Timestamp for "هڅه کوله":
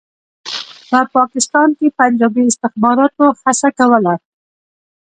3.41-4.13